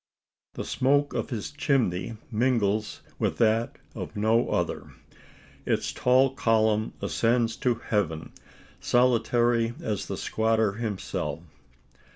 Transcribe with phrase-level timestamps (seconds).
[0.55, 4.95] The smoke of his chimney mingles with that of no other:
[5.63, 8.31] its tall column ascends to heaven
[8.79, 11.43] solitary as the squatter himself.